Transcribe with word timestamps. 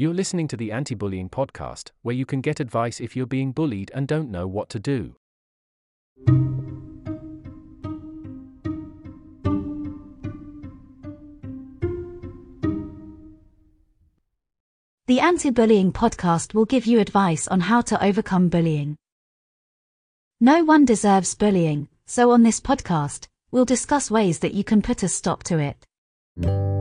You're 0.00 0.14
listening 0.14 0.48
to 0.48 0.56
the 0.56 0.72
Anti 0.72 0.94
Bullying 0.94 1.28
Podcast, 1.28 1.90
where 2.00 2.14
you 2.14 2.24
can 2.24 2.40
get 2.40 2.58
advice 2.58 3.02
if 3.02 3.14
you're 3.14 3.26
being 3.26 3.52
bullied 3.52 3.90
and 3.94 4.08
don't 4.08 4.30
know 4.30 4.48
what 4.48 4.70
to 4.70 4.78
do. 4.78 5.14
The 15.06 15.20
Anti 15.20 15.50
Bullying 15.50 15.92
Podcast 15.92 16.54
will 16.54 16.64
give 16.64 16.86
you 16.86 16.98
advice 16.98 17.46
on 17.46 17.60
how 17.60 17.82
to 17.82 18.02
overcome 18.02 18.48
bullying. 18.48 18.96
No 20.40 20.64
one 20.64 20.86
deserves 20.86 21.34
bullying, 21.34 21.88
so 22.06 22.30
on 22.30 22.42
this 22.42 22.58
podcast, 22.58 23.26
we'll 23.50 23.66
discuss 23.66 24.10
ways 24.10 24.38
that 24.38 24.54
you 24.54 24.64
can 24.64 24.80
put 24.80 25.02
a 25.02 25.08
stop 25.08 25.42
to 25.42 25.58
it. 25.58 26.79